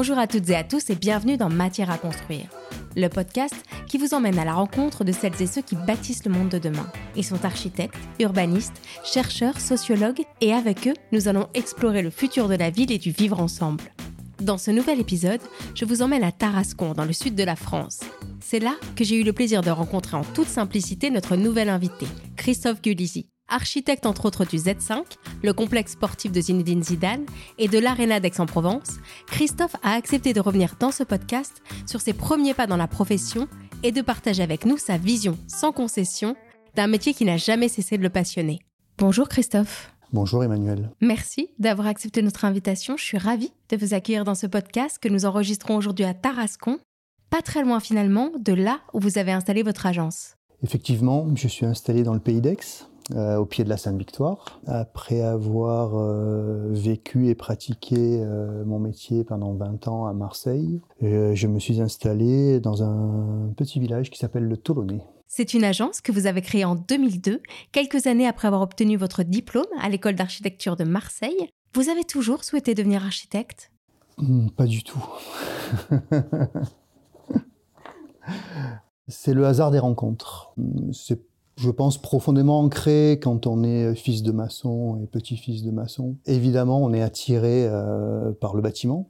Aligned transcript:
Bonjour 0.00 0.18
à 0.18 0.28
toutes 0.28 0.48
et 0.48 0.54
à 0.54 0.62
tous 0.62 0.90
et 0.90 0.94
bienvenue 0.94 1.36
dans 1.36 1.48
Matière 1.48 1.90
à 1.90 1.98
construire, 1.98 2.46
le 2.94 3.08
podcast 3.08 3.56
qui 3.88 3.98
vous 3.98 4.14
emmène 4.14 4.38
à 4.38 4.44
la 4.44 4.54
rencontre 4.54 5.02
de 5.02 5.10
celles 5.10 5.42
et 5.42 5.46
ceux 5.48 5.60
qui 5.60 5.74
bâtissent 5.74 6.24
le 6.24 6.30
monde 6.30 6.50
de 6.50 6.60
demain. 6.60 6.86
Ils 7.16 7.24
sont 7.24 7.44
architectes, 7.44 7.98
urbanistes, 8.20 8.80
chercheurs, 9.02 9.58
sociologues 9.58 10.22
et 10.40 10.52
avec 10.52 10.86
eux, 10.86 10.94
nous 11.10 11.26
allons 11.26 11.48
explorer 11.52 12.02
le 12.02 12.10
futur 12.10 12.46
de 12.46 12.54
la 12.54 12.70
ville 12.70 12.92
et 12.92 12.98
du 12.98 13.10
vivre 13.10 13.40
ensemble. 13.40 13.82
Dans 14.40 14.56
ce 14.56 14.70
nouvel 14.70 15.00
épisode, 15.00 15.40
je 15.74 15.84
vous 15.84 16.00
emmène 16.00 16.22
à 16.22 16.30
Tarascon, 16.30 16.92
dans 16.92 17.04
le 17.04 17.12
sud 17.12 17.34
de 17.34 17.42
la 17.42 17.56
France. 17.56 17.98
C'est 18.38 18.60
là 18.60 18.76
que 18.94 19.02
j'ai 19.02 19.20
eu 19.20 19.24
le 19.24 19.32
plaisir 19.32 19.62
de 19.62 19.70
rencontrer 19.70 20.16
en 20.16 20.22
toute 20.22 20.46
simplicité 20.46 21.10
notre 21.10 21.34
nouvel 21.34 21.68
invité, 21.68 22.06
Christophe 22.36 22.82
Gulisi. 22.82 23.26
Architecte 23.48 24.04
entre 24.04 24.26
autres 24.26 24.44
du 24.44 24.56
Z5, 24.56 25.02
le 25.42 25.52
complexe 25.52 25.92
sportif 25.92 26.32
de 26.32 26.40
Zinedine 26.40 26.82
Zidane 26.82 27.24
et 27.56 27.68
de 27.68 27.78
l'Arena 27.78 28.20
d'Aix-en-Provence, 28.20 28.98
Christophe 29.26 29.76
a 29.82 29.94
accepté 29.94 30.34
de 30.34 30.40
revenir 30.40 30.74
dans 30.78 30.90
ce 30.90 31.02
podcast 31.02 31.62
sur 31.86 32.02
ses 32.02 32.12
premiers 32.12 32.52
pas 32.52 32.66
dans 32.66 32.76
la 32.76 32.86
profession 32.88 33.48
et 33.82 33.90
de 33.90 34.02
partager 34.02 34.42
avec 34.42 34.66
nous 34.66 34.76
sa 34.76 34.98
vision 34.98 35.38
sans 35.48 35.72
concession 35.72 36.36
d'un 36.74 36.88
métier 36.88 37.14
qui 37.14 37.24
n'a 37.24 37.38
jamais 37.38 37.68
cessé 37.68 37.96
de 37.96 38.02
le 38.02 38.10
passionner. 38.10 38.58
Bonjour 38.98 39.28
Christophe. 39.28 39.92
Bonjour 40.12 40.44
Emmanuel. 40.44 40.90
Merci 41.00 41.48
d'avoir 41.58 41.86
accepté 41.86 42.20
notre 42.20 42.44
invitation. 42.44 42.96
Je 42.98 43.04
suis 43.04 43.18
ravie 43.18 43.52
de 43.70 43.76
vous 43.76 43.94
accueillir 43.94 44.24
dans 44.24 44.34
ce 44.34 44.46
podcast 44.46 44.98
que 45.00 45.08
nous 45.08 45.24
enregistrons 45.24 45.76
aujourd'hui 45.76 46.04
à 46.04 46.12
Tarascon, 46.12 46.78
pas 47.30 47.40
très 47.40 47.62
loin 47.62 47.80
finalement 47.80 48.30
de 48.38 48.52
là 48.52 48.80
où 48.92 49.00
vous 49.00 49.16
avez 49.16 49.32
installé 49.32 49.62
votre 49.62 49.86
agence. 49.86 50.34
Effectivement, 50.62 51.26
je 51.34 51.48
suis 51.48 51.66
installé 51.66 52.02
dans 52.02 52.14
le 52.14 52.20
pays 52.20 52.40
d'Aix, 52.40 52.58
euh, 53.14 53.36
au 53.36 53.46
pied 53.46 53.64
de 53.64 53.68
la 53.68 53.76
Sainte-Victoire. 53.76 54.60
Après 54.66 55.22
avoir 55.22 55.92
euh, 55.94 56.68
vécu 56.72 57.28
et 57.28 57.34
pratiqué 57.34 57.96
euh, 57.96 58.64
mon 58.64 58.78
métier 58.78 59.24
pendant 59.24 59.54
20 59.54 59.88
ans 59.88 60.06
à 60.06 60.12
Marseille, 60.12 60.80
je 61.00 61.46
me 61.46 61.58
suis 61.58 61.80
installé 61.80 62.60
dans 62.60 62.82
un 62.82 63.52
petit 63.56 63.80
village 63.80 64.10
qui 64.10 64.18
s'appelle 64.18 64.44
le 64.44 64.56
Tolonais. 64.56 65.00
C'est 65.26 65.54
une 65.54 65.64
agence 65.64 66.00
que 66.00 66.12
vous 66.12 66.26
avez 66.26 66.42
créée 66.42 66.64
en 66.64 66.74
2002, 66.74 67.42
quelques 67.72 68.06
années 68.06 68.26
après 68.26 68.48
avoir 68.48 68.62
obtenu 68.62 68.96
votre 68.96 69.22
diplôme 69.22 69.64
à 69.80 69.88
l'école 69.88 70.14
d'architecture 70.14 70.76
de 70.76 70.84
Marseille. 70.84 71.48
Vous 71.74 71.88
avez 71.88 72.04
toujours 72.04 72.44
souhaité 72.44 72.74
devenir 72.74 73.04
architecte? 73.04 73.70
Hmm, 74.16 74.48
Pas 74.50 74.66
du 74.66 74.82
tout. 74.82 75.04
C'est 79.08 79.32
le 79.32 79.46
hasard 79.46 79.70
des 79.70 79.78
rencontres. 79.78 80.52
C'est, 80.92 81.22
je 81.58 81.70
pense, 81.70 81.98
profondément 81.98 82.60
ancré 82.60 83.18
quand 83.20 83.46
on 83.46 83.64
est 83.64 83.94
fils 83.94 84.22
de 84.22 84.32
maçon 84.32 85.00
et 85.02 85.06
petit-fils 85.06 85.64
de 85.64 85.70
maçon. 85.70 86.16
Évidemment, 86.26 86.82
on 86.82 86.92
est 86.92 87.02
attiré 87.02 87.66
euh, 87.66 88.32
par 88.32 88.54
le 88.54 88.62
bâtiment. 88.62 89.08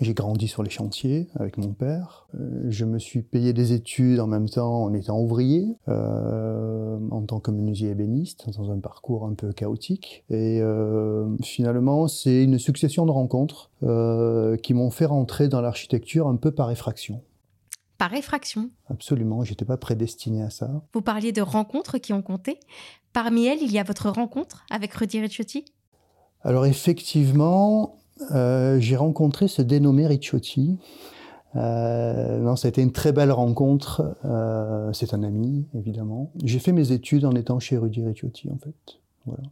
J'ai 0.00 0.14
grandi 0.14 0.48
sur 0.48 0.64
les 0.64 0.70
chantiers 0.70 1.28
avec 1.36 1.58
mon 1.58 1.68
père. 1.68 2.26
Euh, 2.34 2.64
je 2.68 2.84
me 2.84 2.98
suis 2.98 3.22
payé 3.22 3.52
des 3.52 3.72
études 3.72 4.18
en 4.18 4.26
même 4.26 4.48
temps 4.48 4.82
en 4.82 4.92
étant 4.92 5.20
ouvrier, 5.20 5.76
euh, 5.88 6.98
en 7.12 7.22
tant 7.22 7.38
que 7.38 7.52
menuisier 7.52 7.90
ébéniste, 7.90 8.50
dans 8.58 8.72
un 8.72 8.80
parcours 8.80 9.24
un 9.24 9.34
peu 9.34 9.52
chaotique. 9.52 10.24
Et 10.28 10.60
euh, 10.60 11.28
finalement, 11.40 12.08
c'est 12.08 12.42
une 12.42 12.58
succession 12.58 13.06
de 13.06 13.12
rencontres 13.12 13.70
euh, 13.84 14.56
qui 14.56 14.74
m'ont 14.74 14.90
fait 14.90 15.06
rentrer 15.06 15.46
dans 15.46 15.60
l'architecture 15.60 16.26
un 16.26 16.36
peu 16.36 16.50
par 16.50 16.72
effraction. 16.72 17.22
Par 17.98 18.14
effraction. 18.14 18.70
Absolument, 18.88 19.42
j'étais 19.42 19.64
pas 19.64 19.76
prédestiné 19.76 20.42
à 20.42 20.50
ça. 20.50 20.70
Vous 20.92 21.02
parliez 21.02 21.32
de 21.32 21.42
rencontres 21.42 21.98
qui 21.98 22.12
ont 22.12 22.22
compté. 22.22 22.60
Parmi 23.12 23.46
elles, 23.46 23.62
il 23.62 23.72
y 23.72 23.78
a 23.78 23.82
votre 23.82 24.10
rencontre 24.10 24.64
avec 24.70 24.94
Rudy 24.94 25.20
Ricciotti. 25.20 25.64
Alors 26.42 26.66
effectivement, 26.66 27.96
euh, 28.32 28.78
j'ai 28.78 28.96
rencontré 28.96 29.48
ce 29.48 29.62
dénommé 29.62 30.06
Ricciotti. 30.06 30.78
Euh, 31.56 32.38
non, 32.38 32.56
ça 32.56 32.66
a 32.66 32.68
été 32.68 32.82
une 32.82 32.92
très 32.92 33.12
belle 33.12 33.32
rencontre. 33.32 34.16
Euh, 34.24 34.92
c'est 34.92 35.14
un 35.14 35.22
ami, 35.22 35.66
évidemment. 35.74 36.30
J'ai 36.44 36.58
fait 36.58 36.72
mes 36.72 36.92
études 36.92 37.24
en 37.24 37.32
étant 37.32 37.58
chez 37.60 37.78
Rudy 37.78 38.04
Ricciotti, 38.04 38.50
en 38.50 38.58
fait. 38.58 38.98
Voilà. 39.24 39.44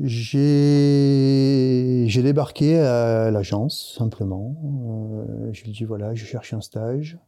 J'ai 0.00 2.22
débarqué 2.22 2.78
à 2.78 3.30
l'agence, 3.30 3.94
simplement. 3.96 4.56
Euh, 4.64 5.50
je 5.52 5.62
lui 5.62 5.70
ai 5.70 5.72
dit, 5.72 5.84
voilà, 5.84 6.14
je 6.14 6.24
cherche 6.24 6.52
un 6.52 6.60
stage. 6.60 7.18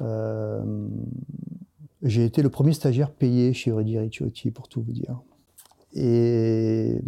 Euh, 0.00 0.88
j'ai 2.02 2.24
été 2.24 2.42
le 2.42 2.48
premier 2.48 2.72
stagiaire 2.72 3.10
payé 3.10 3.52
chez 3.52 3.72
Rudy 3.72 3.98
Ricciotti, 3.98 4.50
pour 4.50 4.68
tout 4.68 4.82
vous 4.82 4.92
dire. 4.92 5.20
Et 5.92 7.00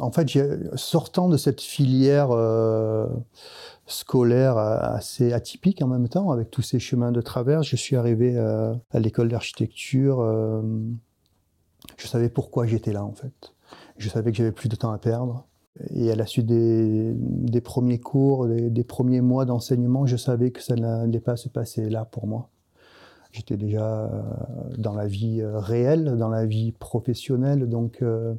en 0.00 0.10
fait, 0.10 0.28
sortant 0.74 1.28
de 1.28 1.36
cette 1.36 1.60
filière 1.60 2.30
euh, 2.32 3.06
scolaire 3.86 4.58
assez 4.58 5.32
atypique 5.32 5.82
en 5.82 5.86
même 5.86 6.08
temps, 6.08 6.30
avec 6.30 6.50
tous 6.50 6.62
ces 6.62 6.78
chemins 6.78 7.12
de 7.12 7.20
travers, 7.20 7.62
je 7.62 7.76
suis 7.76 7.96
arrivé 7.96 8.36
euh, 8.36 8.74
à 8.90 8.98
l'école 8.98 9.28
d'architecture. 9.28 10.20
euh, 10.20 10.62
je 11.96 12.06
savais 12.06 12.28
pourquoi 12.28 12.66
j'étais 12.66 12.92
là, 12.92 13.04
en 13.04 13.12
fait. 13.12 13.52
Je 13.98 14.08
savais 14.08 14.32
que 14.32 14.36
j'avais 14.36 14.52
plus 14.52 14.68
de 14.68 14.76
temps 14.76 14.90
à 14.90 14.98
perdre. 14.98 15.46
Et 15.92 16.10
à 16.10 16.14
la 16.14 16.26
suite 16.26 16.46
des, 16.46 17.60
premiers 17.60 17.98
cours, 17.98 18.46
des, 18.46 18.84
premiers 18.84 19.20
mois 19.20 19.44
d'enseignement, 19.44 20.06
je 20.06 20.16
savais 20.16 20.50
que 20.50 20.62
ça 20.62 20.76
n'allait 20.76 21.20
pas 21.20 21.36
se 21.36 21.48
passer 21.48 21.90
là 21.90 22.04
pour 22.04 22.26
moi. 22.26 22.50
J'étais 23.32 23.56
déjà 23.56 24.04
euh, 24.04 24.22
dans 24.78 24.94
la 24.94 25.08
vie 25.08 25.40
euh, 25.40 25.58
réelle, 25.58 26.16
dans 26.16 26.28
la 26.28 26.46
vie 26.46 26.70
professionnelle, 26.70 27.68
donc 27.68 27.98
euh, 28.00 28.32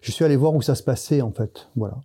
je 0.00 0.12
suis 0.12 0.24
allé 0.24 0.34
voir 0.34 0.54
où 0.54 0.62
ça 0.62 0.74
se 0.74 0.82
passait 0.82 1.20
en 1.20 1.30
fait. 1.30 1.68
Voilà. 1.76 2.00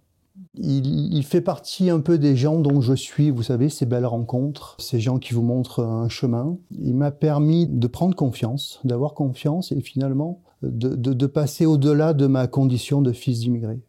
Il, 0.58 1.24
fait 1.24 1.40
partie 1.40 1.90
un 1.90 2.02
peu 2.02 2.18
des 2.18 2.36
gens 2.36 2.60
dont 2.60 2.82
je 2.82 2.94
suis, 2.94 3.30
vous 3.30 3.44
savez, 3.44 3.70
ces 3.70 3.86
belles 3.86 4.06
rencontres, 4.06 4.76
ces 4.80 5.00
gens 5.00 5.18
qui 5.18 5.34
vous 5.34 5.42
montrent 5.42 5.84
un 5.84 6.10
chemin. 6.10 6.58
Il 6.78 6.96
m'a 6.96 7.12
permis 7.12 7.68
de 7.68 7.88
prendre 7.88 8.16
confiance, 8.16 8.82
d'avoir 8.84 9.14
confiance 9.14 9.72
et 9.72 9.80
finalement 9.80 10.42
de, 10.62 10.96
de, 10.96 11.14
de 11.14 11.26
passer 11.26 11.66
au-delà 11.66 12.14
de 12.14 12.28
ma 12.28 12.48
condition 12.48 13.02
de 13.02 13.14
fils 13.14 13.40
d'immigré. 13.40 13.80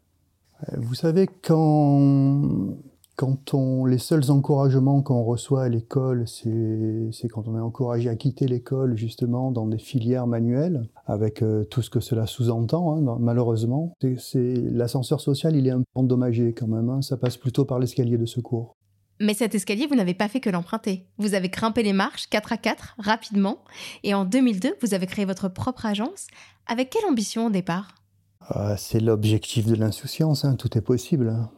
Euh, 0.62 0.76
Vous 0.78 0.94
savez, 0.94 1.28
quand, 1.42 3.54
on, 3.54 3.84
les 3.84 3.98
seuls 3.98 4.30
encouragements 4.30 5.02
qu'on 5.02 5.22
reçoit 5.22 5.64
à 5.64 5.68
l'école, 5.68 6.26
c'est 6.28 7.28
quand 7.28 7.48
on 7.48 7.56
est 7.56 7.60
encouragé 7.60 8.08
à 8.08 8.16
quitter 8.16 8.46
l'école, 8.46 8.96
justement, 8.96 9.50
dans 9.50 9.66
des 9.66 9.78
filières 9.78 10.26
manuelles, 10.26 10.88
avec 11.06 11.42
euh, 11.42 11.64
tout 11.64 11.82
ce 11.82 11.90
que 11.90 12.00
cela 12.00 12.26
sous-entend, 12.26 12.96
hein, 12.96 13.16
malheureusement. 13.20 13.92
L'ascenseur 14.34 15.20
social, 15.20 15.56
il 15.56 15.66
est 15.66 15.70
un 15.70 15.80
peu 15.80 15.84
endommagé 15.94 16.52
quand 16.52 16.68
même. 16.68 16.90
hein, 16.90 17.02
ça 17.02 17.16
passe 17.16 17.36
plutôt 17.36 17.64
par 17.64 17.78
l'escalier 17.78 18.18
de 18.18 18.26
secours. 18.26 18.72
Mais 19.18 19.32
cet 19.32 19.54
escalier, 19.54 19.86
vous 19.86 19.94
n'avez 19.94 20.12
pas 20.12 20.28
fait 20.28 20.40
que 20.40 20.50
l'emprunter. 20.50 21.06
Vous 21.16 21.32
avez 21.32 21.48
grimpé 21.48 21.82
les 21.82 21.94
marches 21.94 22.28
4 22.28 22.52
à 22.52 22.56
4 22.58 22.96
rapidement. 22.98 23.56
Et 24.02 24.12
en 24.12 24.26
2002, 24.26 24.74
vous 24.82 24.92
avez 24.92 25.06
créé 25.06 25.24
votre 25.24 25.48
propre 25.48 25.86
agence. 25.86 26.26
Avec 26.66 26.90
quelle 26.90 27.06
ambition 27.06 27.46
au 27.46 27.50
départ? 27.50 27.94
C'est 28.76 29.00
l'objectif 29.00 29.66
de 29.66 29.74
l'insouciance, 29.74 30.44
hein, 30.44 30.54
tout 30.56 30.76
est 30.78 30.82
possible. 30.82 31.28
hein. 31.30 31.50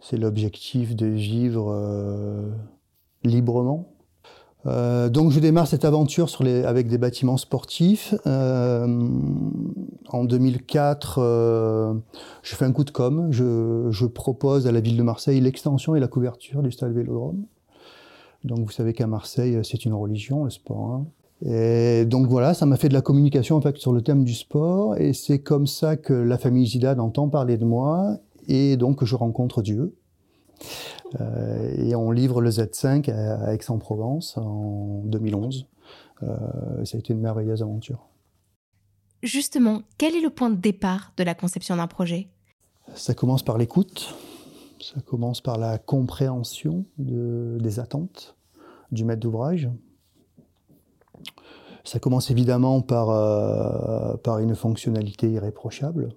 C'est 0.00 0.16
l'objectif 0.16 0.96
de 0.96 1.06
vivre 1.06 1.70
euh, 1.72 2.50
librement. 3.22 3.88
Euh, 4.66 5.08
donc 5.08 5.32
je 5.32 5.40
démarre 5.40 5.66
cette 5.66 5.84
aventure 5.84 6.28
avec 6.64 6.88
des 6.88 6.98
bâtiments 6.98 7.36
sportifs. 7.36 8.14
Euh, 8.26 8.86
en 10.08 10.24
2004, 10.24 11.18
euh, 11.18 11.94
je 12.42 12.54
fais 12.54 12.64
un 12.64 12.72
coup 12.72 12.84
de 12.84 12.90
com. 12.90 13.28
Je, 13.30 13.88
je 13.90 14.06
propose 14.06 14.66
à 14.66 14.72
la 14.72 14.80
ville 14.80 14.96
de 14.96 15.02
Marseille 15.02 15.40
l'extension 15.40 15.94
et 15.94 16.00
la 16.00 16.08
couverture 16.08 16.62
du 16.62 16.70
stade 16.72 16.92
Vélodrome. 16.92 17.44
Donc 18.44 18.58
vous 18.60 18.70
savez 18.72 18.92
qu'à 18.92 19.06
Marseille, 19.06 19.58
c'est 19.62 19.84
une 19.84 19.94
religion, 19.94 20.44
le 20.44 20.50
sport. 20.50 20.90
hein. 20.90 21.06
Et 21.44 22.04
donc 22.04 22.26
voilà, 22.28 22.54
ça 22.54 22.66
m'a 22.66 22.76
fait 22.76 22.88
de 22.88 22.94
la 22.94 23.00
communication 23.02 23.56
en 23.56 23.60
fait 23.60 23.76
sur 23.76 23.92
le 23.92 24.02
thème 24.02 24.22
du 24.24 24.34
sport, 24.34 24.96
et 24.96 25.12
c'est 25.12 25.40
comme 25.40 25.66
ça 25.66 25.96
que 25.96 26.12
la 26.12 26.38
famille 26.38 26.66
Zidane 26.66 27.00
entend 27.00 27.28
parler 27.28 27.56
de 27.56 27.64
moi, 27.64 28.18
et 28.46 28.76
donc 28.76 29.04
je 29.04 29.14
rencontre 29.16 29.60
Dieu. 29.62 29.96
Euh, 31.20 31.74
et 31.76 31.94
on 31.96 32.10
livre 32.12 32.40
le 32.40 32.50
Z5 32.50 33.10
à, 33.10 33.34
à 33.46 33.54
Aix-en-Provence 33.54 34.38
en 34.38 35.02
2011. 35.06 35.66
Euh, 36.22 36.84
ça 36.84 36.96
a 36.96 37.00
été 37.00 37.12
une 37.12 37.20
merveilleuse 37.20 37.62
aventure. 37.62 38.06
Justement, 39.22 39.82
quel 39.98 40.14
est 40.14 40.20
le 40.20 40.30
point 40.30 40.50
de 40.50 40.56
départ 40.56 41.12
de 41.16 41.24
la 41.24 41.34
conception 41.34 41.76
d'un 41.76 41.86
projet? 41.88 42.28
Ça 42.94 43.14
commence 43.14 43.42
par 43.42 43.58
l'écoute, 43.58 44.14
ça 44.80 45.00
commence 45.00 45.40
par 45.40 45.58
la 45.58 45.78
compréhension 45.78 46.84
de- 46.98 47.58
des 47.60 47.80
attentes 47.80 48.36
du 48.92 49.04
maître 49.04 49.20
d'ouvrage. 49.20 49.68
Ça 51.92 51.98
commence 51.98 52.30
évidemment 52.30 52.80
par, 52.80 53.10
euh, 53.10 54.16
par 54.16 54.38
une 54.38 54.54
fonctionnalité 54.54 55.28
irréprochable. 55.30 56.08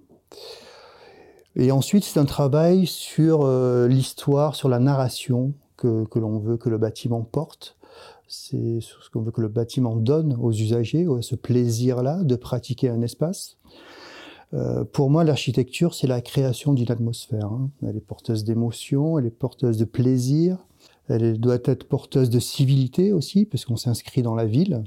Et 1.54 1.70
ensuite, 1.70 2.02
c'est 2.02 2.18
un 2.18 2.24
travail 2.24 2.86
sur 2.86 3.42
euh, 3.42 3.86
l'histoire, 3.86 4.54
sur 4.54 4.70
la 4.70 4.78
narration 4.78 5.52
que, 5.76 6.06
que 6.06 6.18
l'on 6.18 6.38
veut 6.38 6.56
que 6.56 6.70
le 6.70 6.78
bâtiment 6.78 7.20
porte. 7.20 7.76
C'est 8.26 8.80
ce 8.80 9.10
qu'on 9.12 9.20
veut 9.20 9.32
que 9.32 9.42
le 9.42 9.48
bâtiment 9.48 9.96
donne 9.96 10.38
aux 10.40 10.50
usagers, 10.50 11.06
ce 11.20 11.34
plaisir-là 11.34 12.22
de 12.24 12.36
pratiquer 12.36 12.88
un 12.88 13.02
espace. 13.02 13.58
Euh, 14.54 14.82
pour 14.82 15.10
moi, 15.10 15.24
l'architecture, 15.24 15.92
c'est 15.92 16.06
la 16.06 16.22
création 16.22 16.72
d'une 16.72 16.90
atmosphère. 16.90 17.52
Hein. 17.52 17.68
Elle 17.82 17.98
est 17.98 18.00
porteuse 18.00 18.44
d'émotions, 18.44 19.18
elle 19.18 19.26
est 19.26 19.30
porteuse 19.30 19.76
de 19.76 19.84
plaisir, 19.84 20.56
elle 21.10 21.38
doit 21.38 21.58
être 21.64 21.86
porteuse 21.86 22.30
de 22.30 22.38
civilité 22.38 23.12
aussi, 23.12 23.44
parce 23.44 23.66
qu'on 23.66 23.76
s'inscrit 23.76 24.22
dans 24.22 24.34
la 24.34 24.46
ville. 24.46 24.82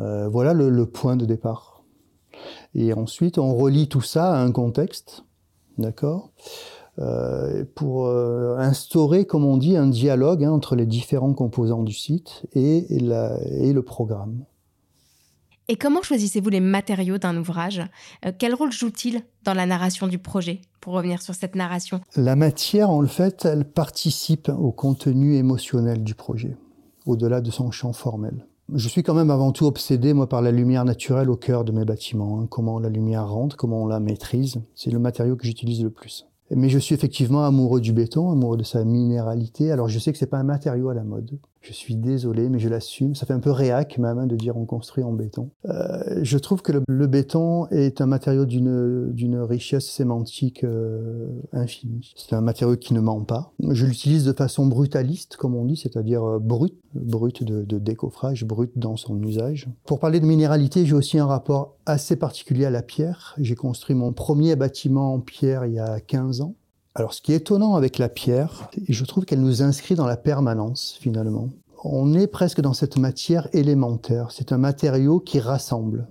Euh, 0.00 0.28
voilà 0.28 0.54
le, 0.54 0.86
point 0.86 1.16
de 1.16 1.24
départ. 1.24 1.84
Et 2.74 2.92
ensuite, 2.92 3.38
on 3.38 3.54
relie 3.54 3.88
tout 3.88 4.00
ça 4.00 4.34
à 4.34 4.40
un 4.40 4.50
contexte, 4.50 5.24
d'accord 5.78 6.30
euh, 6.98 7.64
pour 7.74 8.08
instaurer, 8.08 9.24
comme 9.24 9.44
on 9.44 9.56
dit, 9.56 9.76
un 9.76 9.86
dialogue 9.86 10.44
hein, 10.44 10.50
entre 10.50 10.76
les 10.76 10.86
différents 10.86 11.32
composants 11.32 11.82
du 11.82 11.94
site 11.94 12.46
et 12.54 12.86
le 12.90 13.80
programme. 13.80 14.44
Et 15.70 15.76
comment 15.76 16.02
choisissez-vous 16.02 16.50
les 16.50 16.58
matériaux 16.58 17.18
d'un 17.18 17.36
ouvrage? 17.36 17.80
Euh, 18.26 18.32
Quel 18.36 18.54
rôle 18.56 18.72
joue-t-il 18.72 19.22
dans 19.44 19.54
la 19.54 19.66
narration 19.66 20.08
du 20.08 20.18
projet 20.18 20.62
Pour 20.80 20.94
revenir 20.94 21.22
sur 21.22 21.32
cette 21.32 21.54
narration? 21.54 22.00
La 22.16 22.34
matière, 22.34 22.90
en 22.90 23.06
fait, 23.06 23.44
elle 23.44 23.64
participe 23.64 24.48
au 24.48 24.72
contenu 24.72 25.36
émotionnel 25.36 26.02
du 26.02 26.16
projet, 26.16 26.56
au-delà 27.06 27.40
de 27.40 27.52
son 27.52 27.70
champ 27.70 27.92
formel. 27.92 28.48
Je 28.74 28.88
suis 28.88 29.02
quand 29.02 29.14
même 29.14 29.30
avant 29.30 29.50
tout 29.50 29.66
obsédé, 29.66 30.12
moi, 30.12 30.28
par 30.28 30.42
la 30.42 30.52
lumière 30.52 30.84
naturelle 30.84 31.30
au 31.30 31.36
cœur 31.36 31.64
de 31.64 31.72
mes 31.72 31.84
bâtiments. 31.84 32.40
Hein. 32.40 32.46
Comment 32.48 32.78
la 32.78 32.88
lumière 32.88 33.28
rentre, 33.28 33.56
comment 33.56 33.82
on 33.82 33.86
la 33.86 33.98
maîtrise. 33.98 34.60
C'est 34.74 34.90
le 34.90 34.98
matériau 34.98 35.34
que 35.34 35.44
j'utilise 35.44 35.82
le 35.82 35.90
plus. 35.90 36.26
Mais 36.54 36.68
je 36.68 36.78
suis 36.78 36.94
effectivement 36.94 37.44
amoureux 37.44 37.80
du 37.80 37.92
béton, 37.92 38.30
amoureux 38.30 38.56
de 38.56 38.62
sa 38.62 38.84
minéralité. 38.84 39.72
Alors 39.72 39.88
je 39.88 39.98
sais 39.98 40.12
que 40.12 40.18
c'est 40.18 40.26
pas 40.26 40.38
un 40.38 40.44
matériau 40.44 40.88
à 40.88 40.94
la 40.94 41.04
mode. 41.04 41.38
Je 41.60 41.74
suis 41.74 41.94
désolé, 41.94 42.48
mais 42.48 42.58
je 42.58 42.70
l'assume. 42.70 43.14
Ça 43.14 43.26
fait 43.26 43.34
un 43.34 43.40
peu 43.40 43.50
réac 43.50 43.98
même 43.98 44.18
hein, 44.18 44.26
de 44.26 44.34
dire 44.34 44.56
on 44.56 44.64
construit 44.64 45.04
en 45.04 45.12
béton. 45.12 45.50
Euh, 45.66 46.20
je 46.22 46.38
trouve 46.38 46.62
que 46.62 46.72
le, 46.72 47.06
béton 47.06 47.66
est 47.66 48.00
un 48.00 48.06
matériau 48.06 48.46
d'une 48.46 49.38
richesse 49.40 49.86
sémantique 49.86 50.64
euh, 50.64 51.28
infinie. 51.52 52.14
C'est 52.16 52.34
un 52.34 52.40
matériau 52.40 52.76
qui 52.76 52.94
ne 52.94 53.00
ment 53.00 53.24
pas. 53.24 53.52
Je 53.68 53.84
l'utilise 53.84 54.24
de 54.24 54.32
façon 54.32 54.66
brutaliste, 54.66 55.36
comme 55.36 55.54
on 55.54 55.66
dit, 55.66 55.76
c'est-à-dire 55.76 56.24
euh, 56.24 56.38
brut, 56.38 56.74
brut 56.94 57.44
de, 57.44 57.62
de 57.62 57.78
décoffrage, 57.78 58.44
brut 58.44 58.72
dans 58.76 58.96
son 58.96 59.22
usage. 59.22 59.68
Pour 59.84 59.98
parler 59.98 60.20
de 60.20 60.26
minéralité, 60.26 60.86
j'ai 60.86 60.94
aussi 60.94 61.18
un 61.18 61.26
rapport 61.26 61.76
assez 61.84 62.16
particulier 62.16 62.64
à 62.64 62.70
la 62.70 62.82
pierre. 62.82 63.34
J'ai 63.38 63.54
construit 63.54 63.94
mon 63.94 64.12
premier 64.12 64.56
bâtiment 64.56 65.12
en 65.12 65.20
pierre 65.20 65.66
il 65.66 65.74
y 65.74 65.78
a 65.78 66.00
15 66.00 66.40
ans. 66.40 66.54
Alors, 66.94 67.14
ce 67.14 67.22
qui 67.22 67.32
est 67.32 67.36
étonnant 67.36 67.76
avec 67.76 67.98
la 67.98 68.08
pierre, 68.08 68.68
je 68.88 69.04
trouve 69.04 69.24
qu'elle 69.24 69.40
nous 69.40 69.62
inscrit 69.62 69.94
dans 69.94 70.06
la 70.06 70.16
permanence, 70.16 70.96
finalement. 71.00 71.50
On 71.84 72.14
est 72.14 72.26
presque 72.26 72.60
dans 72.60 72.74
cette 72.74 72.98
matière 72.98 73.48
élémentaire. 73.52 74.32
C'est 74.32 74.52
un 74.52 74.58
matériau 74.58 75.20
qui 75.20 75.38
rassemble. 75.38 76.08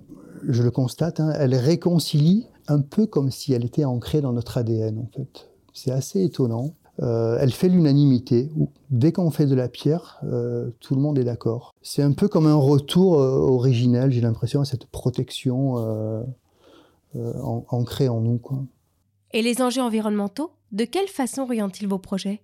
Je 0.48 0.62
le 0.62 0.70
constate, 0.70 1.20
hein, 1.20 1.32
elle 1.38 1.54
réconcilie 1.54 2.46
un 2.66 2.80
peu 2.80 3.06
comme 3.06 3.30
si 3.30 3.52
elle 3.52 3.64
était 3.64 3.84
ancrée 3.84 4.22
dans 4.22 4.32
notre 4.32 4.56
ADN, 4.56 4.98
en 4.98 5.08
fait. 5.14 5.50
C'est 5.74 5.90
assez 5.90 6.22
étonnant. 6.22 6.74
Euh, 7.02 7.38
elle 7.40 7.52
fait 7.52 7.68
l'unanimité. 7.68 8.50
Dès 8.90 9.12
qu'on 9.12 9.30
fait 9.30 9.46
de 9.46 9.54
la 9.54 9.68
pierre, 9.68 10.20
euh, 10.24 10.70
tout 10.80 10.94
le 10.94 11.00
monde 11.00 11.18
est 11.18 11.24
d'accord. 11.24 11.74
C'est 11.82 12.02
un 12.02 12.12
peu 12.12 12.28
comme 12.28 12.46
un 12.46 12.54
retour 12.54 13.20
euh, 13.20 13.38
originel, 13.38 14.12
j'ai 14.12 14.20
l'impression, 14.20 14.60
à 14.60 14.64
cette 14.64 14.86
protection 14.86 15.76
ancrée 17.14 18.08
en 18.08 18.20
nous. 18.20 18.38
Quoi. 18.38 18.62
Et 19.32 19.42
les 19.42 19.62
enjeux 19.62 19.82
environnementaux, 19.82 20.50
de 20.72 20.84
quelle 20.84 21.06
façon 21.06 21.42
orientent-ils 21.42 21.86
vos 21.86 21.98
projets? 21.98 22.40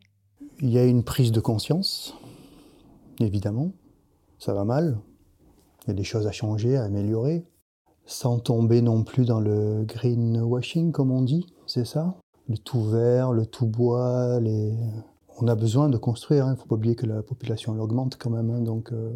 Il 0.61 0.71
y 0.71 0.79
a 0.79 0.85
une 0.85 1.03
prise 1.03 1.33
de 1.33 1.41
conscience, 1.41 2.15
évidemment. 3.19 3.73
Ça 4.39 4.55
va 4.55 4.65
mal. 4.65 4.99
Il 5.83 5.89
y 5.89 5.91
a 5.91 5.95
des 5.95 6.05
choses 6.05 6.29
à 6.29 6.33
changer, 6.33 6.77
à 6.77 6.85
améliorer, 6.85 7.45
sans 8.05 8.39
tomber 8.39 8.83
non 8.83 9.03
plus 9.03 9.25
dans 9.25 9.41
le 9.41 9.83
greenwashing, 9.83 10.93
comme 10.93 11.11
on 11.11 11.23
dit, 11.23 11.47
c'est 11.67 11.85
ça? 11.85 12.15
Le 12.49 12.57
tout 12.57 12.85
vert, 12.85 13.33
le 13.33 13.47
tout 13.47 13.67
bois, 13.67 14.39
les... 14.39 14.73
On 15.39 15.49
a 15.49 15.57
besoin 15.57 15.89
de 15.89 15.99
construire, 15.99 16.45
il 16.45 16.49
hein. 16.49 16.53
ne 16.53 16.57
faut 16.57 16.67
pas 16.67 16.77
oublier 16.77 16.95
que 16.95 17.07
la 17.07 17.23
population 17.23 17.79
augmente 17.81 18.17
quand 18.17 18.31
même, 18.31 18.51
hein. 18.51 18.61
donc 18.61 18.93
euh, 18.93 19.13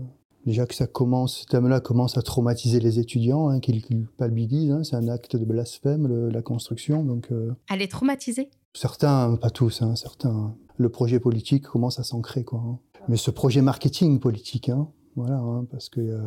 Déjà 0.46 0.66
que 0.66 0.74
ça 0.74 0.86
commence, 0.86 1.40
ce 1.40 1.46
thème-là 1.46 1.80
commence 1.80 2.16
à 2.16 2.22
traumatiser 2.22 2.80
les 2.80 2.98
étudiants, 2.98 3.48
hein, 3.48 3.60
qu'ils 3.60 3.82
culpabilisent. 3.84 4.72
Hein, 4.72 4.84
c'est 4.84 4.96
un 4.96 5.08
acte 5.08 5.36
de 5.36 5.44
blasphème, 5.44 6.28
la 6.28 6.42
construction. 6.42 7.04
Donc, 7.04 7.30
euh, 7.30 7.52
Elle 7.70 7.82
est 7.82 7.90
traumatisée? 7.90 8.50
Certains, 8.72 9.36
pas 9.36 9.50
tous, 9.50 9.82
hein, 9.82 9.96
certains. 9.96 10.54
Le 10.78 10.88
projet 10.88 11.20
politique 11.20 11.64
commence 11.64 11.98
à 11.98 12.04
s'ancrer, 12.04 12.44
quoi. 12.44 12.62
Hein. 12.64 12.78
Mais 13.08 13.16
ce 13.16 13.30
projet 13.30 13.60
marketing 13.60 14.18
politique, 14.18 14.70
hein, 14.70 14.88
voilà, 15.16 15.42
parce 15.70 15.88
qu'il 15.88 16.18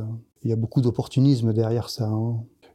y, 0.43 0.49
y, 0.49 0.51
a 0.51 0.55
beaucoup 0.55 0.81
d'opportunisme 0.81 1.53
derrière 1.53 1.89
ça. 1.89 2.11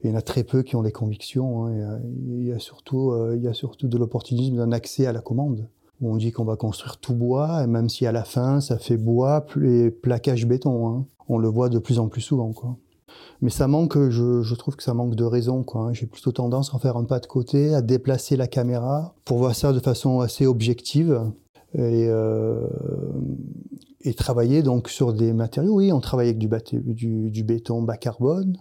Il 0.02 0.10
y 0.10 0.12
en 0.12 0.16
a 0.16 0.22
très 0.22 0.44
peu 0.44 0.62
qui 0.62 0.76
ont 0.76 0.82
des 0.82 0.92
convictions. 0.92 1.68
Il 1.68 2.46
y, 2.46 2.52
a 2.52 2.58
surtout, 2.58 3.10
euh, 3.10 3.36
il 3.36 3.42
y 3.42 3.48
a 3.48 3.54
surtout 3.54 3.88
de 3.88 3.98
l'opportunisme 3.98 4.56
d'un 4.56 4.72
accès 4.72 5.06
à 5.06 5.12
la 5.12 5.20
commande 5.20 5.68
où 6.00 6.12
on 6.12 6.16
dit 6.16 6.30
qu'on 6.30 6.44
va 6.44 6.56
construire 6.56 6.98
tout 6.98 7.14
bois, 7.14 7.64
et 7.64 7.66
même 7.66 7.88
si 7.88 8.06
à 8.06 8.12
la 8.12 8.24
fin 8.24 8.60
ça 8.60 8.78
fait 8.78 8.96
bois 8.96 9.44
et 9.62 9.90
plaquage 9.90 10.46
béton. 10.46 10.88
Hein. 10.88 11.06
On 11.28 11.38
le 11.38 11.48
voit 11.48 11.68
de 11.68 11.78
plus 11.78 11.98
en 11.98 12.08
plus 12.08 12.20
souvent. 12.20 12.52
Quoi. 12.52 12.76
Mais 13.40 13.50
ça 13.50 13.68
manque, 13.68 13.98
je, 14.10 14.54
trouve 14.54 14.76
que 14.76 14.82
ça 14.82 14.94
manque 14.94 15.14
de 15.14 15.24
raison. 15.24 15.64
Hein. 15.74 15.92
J'ai 15.92 16.06
plutôt 16.06 16.32
tendance 16.32 16.72
à 16.72 16.76
en 16.76 16.78
faire 16.78 16.96
un 16.96 17.04
pas 17.04 17.20
de 17.20 17.26
côté, 17.26 17.74
à 17.74 17.82
déplacer 17.82 18.36
la 18.36 18.46
caméra 18.46 19.14
pour 19.24 19.38
voir 19.38 19.54
ça 19.54 19.72
de 19.72 19.80
façon 19.80 20.20
assez 20.20 20.46
objective 20.46 21.20
et, 21.74 22.06
euh, 22.08 22.66
travailler 24.16 24.62
donc 24.62 24.88
sur 24.88 25.12
des 25.12 25.32
matériaux. 25.32 25.74
Oui, 25.74 25.92
on 25.92 26.00
travaille 26.00 26.28
avec 26.28 26.38
du, 26.38 27.42
béton 27.44 27.82
bas 27.82 27.96
carbone, 27.96 28.56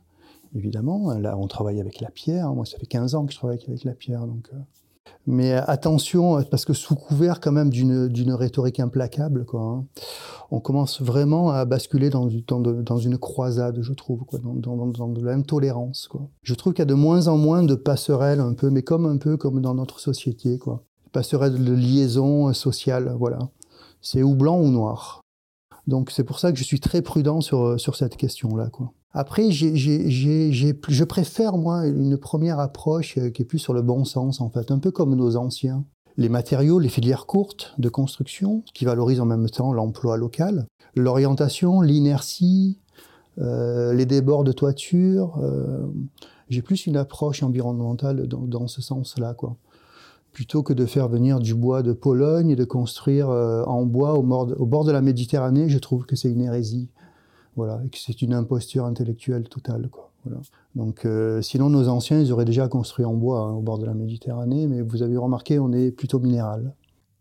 évidemment. 0.55 1.13
Là, 1.13 1.37
on 1.37 1.47
travaille 1.47 1.79
avec 1.79 2.01
la 2.01 2.11
pierre. 2.11 2.53
Moi, 2.53 2.65
ça 2.65 2.77
fait 2.77 2.85
15 2.85 3.15
ans 3.15 3.25
que 3.25 3.31
je 3.31 3.37
travaille 3.37 3.59
avec 3.67 3.83
la 3.83 3.93
pierre. 3.93 4.27
Donc, 4.27 4.49
euh, 4.53 4.57
mais 5.25 5.53
attention, 5.53 6.43
parce 6.43 6.65
que 6.65 6.73
sous 6.73 6.95
couvert 6.95 7.39
quand 7.39 7.51
même 7.51 7.69
d'une 7.69 8.33
rhétorique 8.33 8.79
implacable, 8.79 9.45
quoi, 9.45 9.61
hein, 9.61 9.85
on 10.49 10.59
commence 10.59 11.01
vraiment 11.01 11.49
à 11.49 11.65
basculer 11.65 12.09
dans, 12.09 12.29
une 12.29 13.17
croisade, 13.17 13.79
je 13.81 13.94
trouve, 13.94 14.23
quoi, 14.23 14.39
dans, 14.39 14.53
dans 14.53 15.07
de 15.09 15.21
l'intolérance. 15.21 16.09
Je 16.41 16.53
trouve 16.53 16.73
qu'il 16.73 16.81
y 16.81 16.83
a 16.83 16.85
de 16.85 16.94
moins 16.94 17.27
en 17.27 17.38
moins 17.38 17.63
de 17.63 17.75
passerelles, 17.75 18.39
un 18.39 18.53
peu, 18.53 18.69
mais 18.69 18.81
comme 18.81 19.05
un 19.05 19.17
peu 19.17 19.38
comme 19.38 19.61
dans 19.61 19.73
notre 19.73 19.99
société, 19.99 20.57
quoi. 20.57 20.83
Passerelles 21.11 21.63
de 21.63 21.73
liaison 21.73 22.53
sociale, 22.53 23.15
voilà. 23.17 23.39
C'est 24.01 24.23
ou 24.23 24.35
blanc 24.35 24.59
ou 24.59 24.69
noir. 24.69 25.21
Donc 25.88 26.11
c'est 26.11 26.23
pour 26.23 26.39
ça 26.39 26.51
que 26.51 26.57
je 26.57 26.63
suis 26.63 26.79
très 26.79 27.01
prudent 27.01 27.41
sur, 27.41 27.95
cette 27.95 28.17
question-là. 28.17 28.69
Après, 29.13 29.51
je 29.51 31.03
préfère, 31.03 31.57
moi, 31.57 31.88
une 31.88 32.17
première 32.17 32.59
approche 32.59 33.17
euh, 33.17 33.29
qui 33.29 33.41
est 33.41 33.45
plus 33.45 33.57
sur 33.57 33.73
le 33.73 33.81
bon 33.81 34.05
sens, 34.05 34.41
en 34.41 34.49
fait, 34.49 34.69
un 34.69 34.79
peu 34.79 34.91
comme 34.91 35.15
nos 35.15 35.38
anciens. 35.38 35.85
Les 36.17 36.29
matériaux, 36.29 36.79
les 36.79 36.89
filières 36.89 37.25
courtes 37.25 37.73
de 37.77 37.89
construction, 37.89 38.63
qui 38.73 38.85
valorisent 38.85 39.21
en 39.21 39.25
même 39.25 39.49
temps 39.49 39.71
l'emploi 39.71 40.18
local, 40.18 40.65
l'orientation, 40.95 41.81
l'inertie, 41.81 42.80
euh, 43.39 43.94
les 43.94 44.06
débords 44.06 44.44
de 44.44 44.51
toiture. 44.51 45.37
Euh, 45.44 45.85
j'ai 46.49 46.61
plus 46.61 46.87
une 46.87 46.97
approche 46.97 47.44
environnementale 47.44 48.27
dans, 48.27 48.68
ce 48.68 48.81
sens-là, 48.81 49.33
quoi. 49.33 49.56
Plutôt 50.33 50.63
que 50.63 50.73
de 50.73 50.85
faire 50.85 51.07
venir 51.07 51.39
du 51.39 51.56
bois 51.56 51.81
de 51.83 51.94
Pologne 51.94 52.51
et 52.51 52.56
de 52.56 52.63
construire 52.63 53.30
en 53.30 53.85
bois 53.85 54.13
au 54.13 54.21
bord 54.21 54.83
de 54.83 54.92
la 54.92 55.01
Méditerranée, 55.01 55.68
je 55.68 55.80
trouve 55.80 56.06
que 56.06 56.15
c'est 56.15 56.30
une 56.30 56.42
hérésie. 56.42 56.89
Voilà, 57.56 57.81
et 57.83 57.89
que 57.89 57.97
c'est 57.97 58.21
une 58.21 58.35
imposture 58.35 58.85
intellectuelle 58.85 59.49
totale. 59.49 59.89
Quoi. 59.89 60.11
Voilà. 60.27 60.41
Donc, 60.75 61.05
euh, 61.05 61.41
sinon, 61.41 61.69
nos 61.69 61.87
anciens, 61.87 62.19
ils 62.19 62.31
auraient 62.31 62.45
déjà 62.45 62.67
construit 62.67 63.05
en 63.05 63.13
bois 63.13 63.39
hein, 63.39 63.51
au 63.51 63.61
bord 63.61 63.79
de 63.79 63.85
la 63.85 63.93
Méditerranée, 63.93 64.67
mais 64.67 64.81
vous 64.81 65.01
avez 65.01 65.17
remarqué, 65.17 65.59
on 65.59 65.71
est 65.71 65.91
plutôt 65.91 66.19
minéral. 66.19 66.73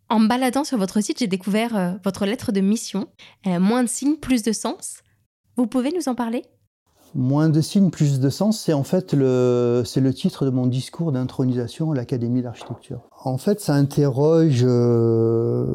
En 0.09 0.21
baladant 0.21 0.65
sur 0.65 0.79
votre 0.79 1.01
site, 1.01 1.19
j'ai 1.19 1.27
découvert 1.27 1.77
euh, 1.77 1.93
votre 2.05 2.27
lettre 2.27 2.53
de 2.53 2.61
mission. 2.61 3.09
Euh, 3.47 3.59
moins 3.59 3.83
de 3.83 3.89
signes, 3.89 4.17
plus 4.17 4.43
de 4.43 4.53
sens. 4.53 4.99
Vous 5.57 5.67
pouvez 5.67 5.91
nous 5.91 6.09
en 6.09 6.15
parler? 6.15 6.43
Moins 7.15 7.49
de 7.49 7.61
signes, 7.63 7.91
plus 7.91 8.21
de 8.21 8.29
sens, 8.29 8.61
c'est 8.61 8.75
en 8.75 8.83
fait 8.83 9.15
le, 9.15 9.83
c'est 9.87 10.03
le 10.03 10.13
titre 10.13 10.45
de 10.45 10.51
mon 10.51 10.67
discours 10.67 11.13
d'intronisation 11.13 11.93
à 11.93 11.95
l'Académie 11.95 12.43
d'architecture. 12.43 13.01
En 13.25 13.39
fait, 13.39 13.59
ça 13.61 13.75
interroge, 13.75 14.63
euh, 14.63 15.67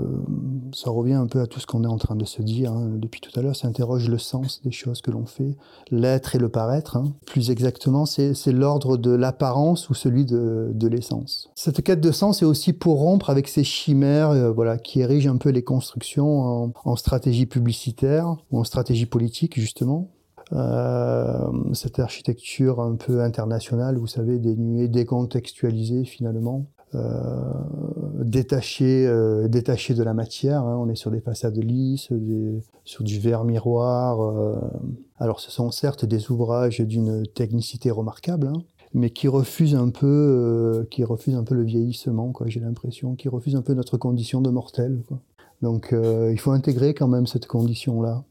ça 0.74 0.90
revient 0.90 1.14
un 1.14 1.28
peu 1.28 1.42
à 1.42 1.48
tout 1.48 1.60
ce 1.60 1.68
qu'on 1.68 1.84
est 1.84 1.88
en 1.88 1.98
train 1.98 2.16
de 2.16 2.26
se 2.26 2.42
dire 2.42 2.72
hein, 2.72 2.92
depuis 2.96 3.22
tout 3.22 3.38
à 3.40 3.44
l'heure, 3.44 3.56
ça 3.56 3.68
interroge 3.68 4.10
le 4.10 4.18
sens 4.18 4.62
des 4.64 4.72
choses 4.72 5.02
que 5.02 5.12
l'on 5.12 5.26
fait, 5.26 5.56
l'être 5.90 6.36
et 6.36 6.40
le 6.40 6.50
paraître. 6.50 6.98
Hein. 6.98 7.14
Plus 7.26 7.52
exactement, 7.52 8.06
c'est, 8.06 8.34
l'ordre 8.48 8.98
de 8.98 9.12
l'apparence 9.12 9.90
ou 9.90 9.94
celui 9.94 10.26
de, 10.26 10.88
l'essence. 10.88 11.50
Cette 11.56 11.82
quête 11.84 12.02
de 12.02 12.12
sens 12.12 12.42
est 12.42 12.46
aussi 12.46 12.74
pour 12.74 13.00
rompre 13.00 13.30
avec 13.30 13.48
ces 13.48 13.64
chimères 13.64 14.32
euh, 14.32 14.52
voilà, 14.52 14.78
qui 14.78 15.00
érigent 15.00 15.32
un 15.32 15.38
peu 15.38 15.50
les 15.50 15.64
constructions 15.64 16.42
en, 16.42 16.74
en 16.84 16.96
stratégie 16.96 17.46
publicitaire 17.46 18.36
ou 18.52 18.60
en 18.60 18.64
stratégie 18.64 19.06
politique, 19.06 19.60
justement. 19.60 20.10
Euh, 20.54 21.50
cette 21.74 22.00
architecture 22.00 22.82
un 22.82 22.96
peu 22.96 23.22
internationale, 23.22 23.98
vous 23.98 24.08
savez, 24.08 24.38
dénuée, 24.38 24.90
décontextualisée 24.90 26.04
finalement, 26.04 26.66
euh, 26.94 27.54
détachée, 28.24 29.06
euh, 29.08 29.48
détachée 29.48 29.94
de 29.94 30.04
la 30.04 30.14
matière. 30.14 30.64
Hein. 30.64 30.78
On 30.80 30.90
est 30.90 30.96
sur 30.96 31.12
des 31.12 31.22
façades 31.22 31.58
lisses, 31.58 32.10
sur 32.84 33.04
du 33.04 33.20
verre 33.20 33.44
miroir. 33.44 34.22
Euh. 34.22 34.56
Alors 35.18 35.40
ce 35.40 35.52
sont 35.52 35.72
certes 35.72 36.06
des 36.06 36.32
ouvrages 36.32 36.82
d'une 36.82 37.24
technicité 37.28 37.92
remarquable, 37.92 38.48
hein, 38.48 38.62
mais 38.94 39.10
qui 39.10 39.28
refuse 39.28 39.76
un 39.76 39.90
peu, 39.90 40.08
euh, 40.08 40.84
qui 40.90 41.04
refuse 41.04 41.36
un 41.36 41.44
peu 41.44 41.56
le 41.56 41.64
vieillissement. 41.64 42.34
J'ai 42.46 42.60
l'impression, 42.60 43.16
qui 43.16 43.30
refuse 43.30 43.56
un 43.56 43.62
peu 43.62 43.74
notre 43.74 43.98
condition 43.98 44.42
de 44.42 44.50
mortel. 44.50 45.02
Donc, 45.62 45.94
euh, 45.94 46.32
il 46.32 46.40
faut 46.40 46.52
intégrer 46.52 46.94
quand 46.94 47.08
même 47.08 47.28
cette 47.28 47.46
condition-là. 47.46 48.24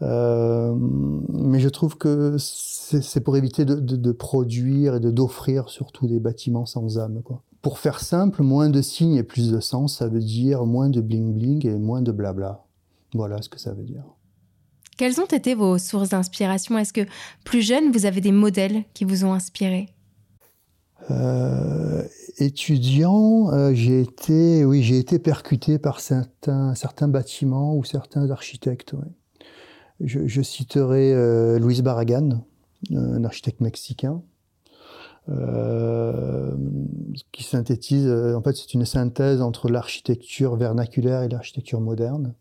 Mais 0.00 1.58
je 1.58 1.68
trouve 1.68 1.96
que 1.96 2.36
c'est 2.38 3.20
pour 3.20 3.36
éviter 3.36 3.64
de, 3.64 4.12
produire 4.12 4.96
et 4.96 5.00
d'offrir 5.00 5.70
surtout 5.70 6.06
des 6.06 6.20
bâtiments 6.20 6.66
sans 6.66 6.98
âme. 6.98 7.22
Quoi. 7.24 7.40
Pour 7.66 7.80
faire 7.80 7.98
simple, 7.98 8.44
moins 8.44 8.70
de 8.70 8.80
signes 8.80 9.16
et 9.16 9.24
plus 9.24 9.50
de 9.50 9.58
sens, 9.58 9.98
ça 9.98 10.06
veut 10.06 10.20
dire 10.20 10.64
moins 10.66 10.88
de 10.88 11.00
bling 11.00 11.34
bling 11.34 11.66
et 11.66 11.74
moins 11.74 12.00
de 12.00 12.12
blabla. 12.12 12.64
Voilà 13.12 13.42
ce 13.42 13.48
que 13.48 13.58
ça 13.58 13.72
veut 13.74 13.82
dire. 13.82 14.04
Quelles 14.96 15.20
ont 15.20 15.26
été 15.26 15.56
vos 15.56 15.76
sources 15.76 16.10
d'inspiration? 16.10 16.78
Est-ce 16.78 16.92
que 16.92 17.00
plus 17.44 17.62
jeune, 17.62 17.90
vous 17.90 18.06
avez 18.06 18.20
des 18.20 18.30
modèles 18.30 18.84
qui 18.94 19.04
vous 19.04 19.24
ont 19.24 19.32
inspiré? 19.32 19.88
Euh, 21.10 22.04
étudiant, 22.38 23.52
euh, 23.52 23.74
j'ai 23.74 24.00
été, 24.00 24.64
oui, 24.64 24.84
j'ai 24.84 25.00
été 25.00 25.18
percuté 25.18 25.80
par 25.80 25.98
certains, 25.98 26.72
certains 26.76 27.08
bâtiments 27.08 27.74
ou 27.74 27.82
certains 27.82 28.30
architectes. 28.30 28.92
Ouais. 28.92 29.10
Je, 29.98 30.28
je, 30.28 30.40
citerai 30.40 31.12
euh, 31.12 31.58
Luis 31.58 31.82
Barragan, 31.82 32.44
un 32.94 33.24
architecte 33.24 33.60
mexicain, 33.60 34.22
euh, 35.28 36.54
qui 37.32 37.42
synthétise, 37.42 38.08
en 38.08 38.42
fait, 38.42 38.56
c'est 38.56 38.74
une 38.74 38.84
synthèse 38.84 39.42
entre 39.42 39.68
l'architecture 39.68 40.56
vernaculaire 40.56 41.22
et 41.22 41.28
l'architecture 41.28 41.80
moderne. 41.80 42.34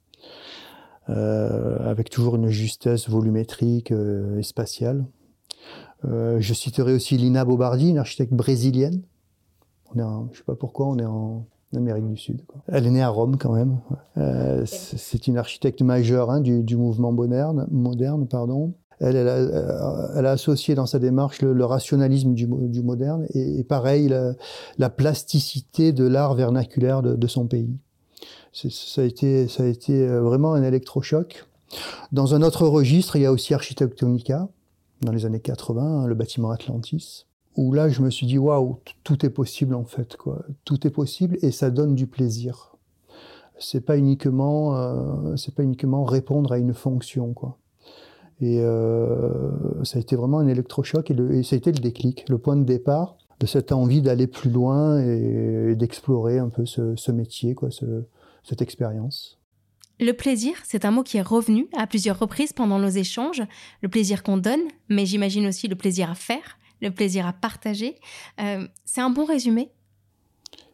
Euh, 1.10 1.78
avec 1.88 2.10
toujours 2.10 2.36
une 2.36 2.50
justesse 2.50 3.10
volumétrique 3.10 3.92
euh, 3.92 4.40
et 4.40 4.44
spatiale. 4.44 5.06
Euh, 6.04 6.38
je 6.40 6.54
citerai 6.56 6.94
aussi 6.94 7.16
Lina 7.16 7.46
Bobardi, 7.46 7.90
une 7.90 8.00
architecte 8.00 8.34
brésilienne. 8.34 9.04
On 9.94 10.00
est 10.00 10.04
en, 10.04 10.30
je 10.32 10.40
sais 10.40 10.44
pas 10.44 10.56
pourquoi, 10.56 10.88
on 10.88 10.98
est 10.98 11.06
en 11.06 11.46
Amérique 11.76 12.08
du 12.08 12.18
Sud. 12.18 12.42
Elle 12.68 12.88
est 12.88 12.92
née 12.92 13.04
à 13.04 13.10
Rome 13.10 13.38
quand 13.38 13.54
même. 13.54 13.80
Euh, 14.18 14.66
c'est 14.66 15.28
une 15.28 15.38
architecte 15.38 15.84
majeure 15.84 16.32
hein, 16.32 16.42
du, 16.42 16.64
du, 16.64 16.76
mouvement 16.76 17.12
moderne. 17.12 17.68
moderne 17.70 18.28
pardon. 18.28 18.74
Elle, 19.00 19.16
elle, 19.16 19.28
a, 19.28 20.12
elle, 20.16 20.26
a, 20.26 20.32
associé 20.32 20.76
dans 20.76 20.86
sa 20.86 21.00
démarche 21.00 21.42
le, 21.42 21.54
le 21.54 21.66
rationalisme 21.66 22.34
du, 22.34 22.48
du, 22.48 22.82
moderne 22.82 23.26
et, 23.34 23.60
et 23.60 23.64
pareil 23.64 24.08
la, 24.08 24.34
la, 24.78 24.90
plasticité 24.90 25.92
de 25.92 26.06
l'art 26.06 26.34
vernaculaire 26.34 27.02
de, 27.02 27.16
de 27.16 27.28
son 27.28 27.48
pays 27.48 27.78
ça 28.56 29.02
a 29.02 29.04
été, 29.04 29.48
ça 29.48 29.64
a 29.64 29.66
été 29.66 30.08
euh, 30.08 30.22
vraiment 30.22 30.54
un 30.54 30.64
électrochoc. 30.64 31.46
Dans 32.12 32.36
un 32.36 32.42
autre 32.42 32.68
registre, 32.68 33.16
il 33.18 33.24
y 33.24 33.26
a 33.26 33.32
aussi 33.32 33.54
Architectonica, 33.54 34.48
dans 35.02 35.12
les 35.12 35.26
années 35.26 35.42
80, 35.42 35.84
hein, 35.84 36.08
le 36.08 36.16
bâtiment 36.16 36.52
Atlantis, 36.52 37.26
où 37.58 37.74
là, 37.74 37.90
je 37.90 38.02
me 38.02 38.10
suis 38.10 38.28
dit, 38.28 38.38
waouh, 38.38 38.80
tout 39.04 39.26
est 39.26 39.30
possible 39.30 39.76
en 39.76 39.84
fait, 39.84 40.16
quoi. 40.16 40.46
Tout 40.64 40.88
est 40.88 40.92
possible 40.92 41.38
et 41.42 41.52
ça 41.52 41.70
donne 41.70 41.96
du 41.96 42.08
plaisir. 42.08 42.78
C'est 43.60 43.82
pas 43.82 43.98
uniquement, 43.98 44.76
euh, 44.76 45.36
pas 45.56 45.64
uniquement 45.64 46.04
répondre 46.04 46.52
à 46.52 46.58
une 46.58 46.74
fonction, 46.74 47.34
quoi. 47.34 47.58
Et 48.42 48.60
euh, 48.60 49.84
ça 49.84 49.98
a 49.98 50.02
été 50.02 50.16
vraiment 50.16 50.40
un 50.40 50.48
électrochoc 50.48 51.10
et, 51.10 51.14
le, 51.14 51.36
et, 51.36 51.44
ça 51.44 51.56
a 51.56 51.58
été 51.58 51.72
le 51.72 51.80
déclic, 51.80 52.26
le 52.28 52.38
point 52.38 52.58
de 52.58 52.64
départ 52.64 53.18
de 53.40 53.46
cette 53.46 53.72
envie 53.72 54.02
d'aller 54.02 54.28
plus 54.28 54.50
loin 54.50 55.00
et, 55.02 55.72
et 55.72 55.76
d'explorer 55.76 56.40
un 56.40 56.50
peu 56.50 56.66
ce, 56.66 56.96
ce 56.96 57.12
métier, 57.12 57.54
quoi, 57.54 57.72
ce, 57.72 58.06
cette 58.44 58.62
expérience. 58.62 59.40
Le 60.00 60.12
plaisir, 60.12 60.56
c'est 60.66 60.84
un 60.84 60.92
mot 60.92 61.04
qui 61.04 61.18
est 61.18 61.22
revenu 61.22 61.70
à 61.78 61.88
plusieurs 61.88 62.20
reprises 62.20 62.52
pendant 62.52 62.80
nos 62.80 62.90
échanges. 62.90 63.42
Le 63.82 63.88
plaisir 63.88 64.24
qu'on 64.24 64.38
donne, 64.38 64.62
mais 64.90 65.06
j'imagine 65.06 65.48
aussi 65.48 65.68
le 65.68 65.76
plaisir 65.76 66.12
à 66.12 66.16
faire, 66.16 66.58
le 66.82 66.92
plaisir 66.92 67.26
à 67.26 67.34
partager. 67.34 67.96
Euh, 68.42 68.68
c'est 68.84 69.02
un 69.02 69.10
bon 69.10 69.24
résumé? 69.26 69.72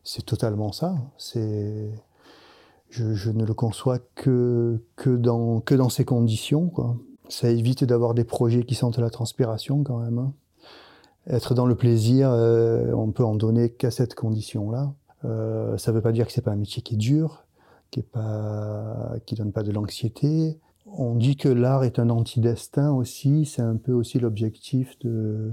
C'est 0.03 0.25
totalement 0.25 0.71
ça. 0.71 0.95
C'est... 1.17 1.91
Je, 2.89 3.13
je, 3.13 3.29
ne 3.29 3.45
le 3.45 3.53
conçois 3.53 3.99
que, 4.15 4.83
que, 4.97 5.11
dans, 5.11 5.61
que 5.61 5.75
dans 5.75 5.89
ces 5.89 6.03
conditions. 6.03 6.67
Quoi. 6.67 6.97
Ça 7.31 7.49
évite 7.49 7.83
d'avoir 7.83 8.13
des 8.13 8.25
projets 8.25 8.63
qui 8.63 8.75
sentent 8.75 8.97
la 8.97 9.09
transpiration 9.09 9.83
quand 9.83 9.99
même. 9.99 10.19
Hein. 10.19 10.33
Être 11.27 11.53
dans 11.53 11.65
le 11.65 11.75
plaisir, 11.75 12.29
euh, 12.31 12.91
on 12.93 13.11
peut 13.11 13.23
en 13.23 13.35
donner 13.35 13.69
qu'à 13.69 13.91
cette 13.91 14.15
condition-là. 14.15 14.93
Euh, 15.23 15.77
ça 15.77 15.91
ne 15.91 15.95
veut 15.95 16.01
pas 16.01 16.11
dire 16.11 16.25
que 16.25 16.33
c'est 16.33 16.41
pas 16.41 16.51
un 16.51 16.57
métier 16.57 16.81
qui 16.81 16.95
est 16.95 16.97
dur, 16.97 17.45
qui 17.89 18.01
est 18.01 18.03
pas, 18.11 19.13
qui 19.25 19.35
donne 19.35 19.51
pas 19.51 19.63
de 19.63 19.71
l'anxiété. 19.71 20.59
On 20.87 21.15
dit 21.15 21.37
que 21.37 21.47
l'art 21.47 21.83
est 21.83 21.99
un 21.99 22.09
anti-destin 22.09 22.91
aussi. 22.91 23.45
C'est 23.45 23.61
un 23.61 23.77
peu 23.77 23.93
aussi 23.93 24.19
l'objectif 24.19 24.99
de, 24.99 25.51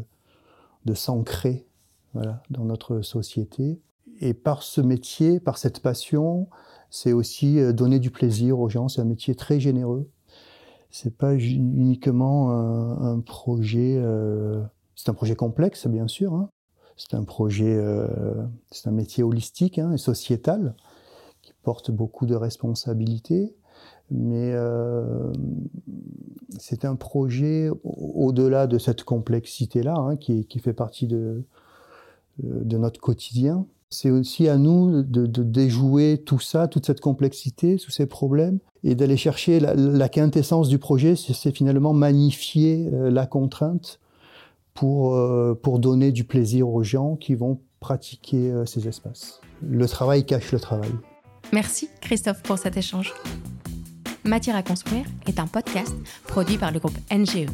de 0.85 0.94
s'ancrer, 0.94 1.66
voilà, 2.14 2.42
dans 2.50 2.64
notre 2.64 3.02
société. 3.02 3.78
Et 4.20 4.35
par 4.35 4.62
ce 4.64 4.80
métier, 4.80 5.38
par 5.38 5.58
cette 5.58 5.80
passion, 5.80 6.49
c'est 6.90 7.12
aussi 7.12 7.61
euh, 7.61 7.73
donner 7.73 8.00
du 8.00 8.11
plaisir 8.11 8.58
aux 8.58 8.68
gens. 8.68 8.88
C'est 8.88 9.00
un 9.00 9.04
métier 9.04 9.35
très 9.35 9.61
généreux. 9.61 10.08
C'est 10.90 11.16
pas 11.16 11.35
uniquement 11.35 12.50
un, 12.50 13.14
un 13.14 13.21
projet. 13.21 13.97
Euh, 13.99 14.62
c'est 14.95 15.11
un 15.11 15.14
projet 15.14 15.37
complexe, 15.37 15.87
bien 15.87 16.09
sûr. 16.09 16.35
Hein. 16.35 16.50
C'est 16.97 17.14
un 17.14 17.25
projet, 17.25 17.76
euh, 17.76 18.35
c'est 18.71 18.88
un 18.88 18.92
métier 18.92 19.23
holistique 19.23 19.78
hein, 19.78 19.92
et 19.92 19.99
sociétal 19.99 20.75
porte 21.62 21.90
beaucoup 21.90 22.25
de 22.25 22.35
responsabilités, 22.35 23.54
mais 24.11 24.52
euh, 24.54 25.30
c'est 26.59 26.85
un 26.85 26.97
projet 26.97 27.71
au-delà 27.85 28.66
de 28.66 28.78
cette 28.78 29.04
complexité-là, 29.04 29.95
hein, 29.95 30.16
qui, 30.16 30.47
qui, 30.47 30.61
fait 30.61 30.73
partie 30.73 31.07
de, 31.07 31.45
de 32.38 32.78
notre 32.78 33.00
quotidien. 33.00 33.66
C'est 33.90 34.11
aussi 34.11 34.49
à 34.49 34.59
nous 34.59 35.02
de, 35.02 35.26
déjouer 35.42 36.23
tout 36.25 36.40
ça, 36.40 36.68
toute 36.68 36.85
cette 36.85 37.00
complexité, 37.00 37.76
tous 37.76 37.90
ces 37.90 38.07
problèmes, 38.07 38.59
et 38.85 38.95
d'aller 38.95 39.16
chercher 39.16 39.61
la, 39.61 39.75
la, 39.75 40.09
quintessence 40.09 40.68
du 40.68 40.78
projet, 40.78 41.16
c'est 41.16 41.54
finalement 41.57 41.95
magnifier 41.95 42.88
euh, 42.92 43.11
la 43.11 43.26
contrainte 43.26 43.99
pour, 44.75 45.16
euh, 45.16 45.59
pour 45.61 45.78
donner 45.78 46.12
du 46.12 46.25
plaisir 46.25 46.68
aux 46.68 46.83
gens 46.83 47.16
qui 47.16 47.35
vont 47.35 47.61
pratiquer 47.80 48.52
euh, 48.52 48.66
ces 48.66 48.87
espaces. 48.87 49.40
Le 49.62 49.88
travail 49.88 50.25
cache 50.25 50.52
le 50.52 50.61
travail. 50.61 50.90
Merci 51.52 51.88
Christophe 52.00 52.42
pour 52.42 52.59
cet 52.59 52.76
échange. 52.76 53.14
Matière 54.25 54.57
à 54.57 54.62
construire 54.62 55.07
est 55.26 55.40
un 55.40 55.47
podcast 55.47 55.95
produit 56.26 56.59
par 56.59 56.71
le 56.71 56.78
groupe 56.78 56.99
NGE. 57.11 57.47